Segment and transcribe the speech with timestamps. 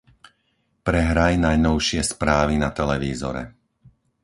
[0.87, 3.43] Prehraj najnovšie správy na televízore.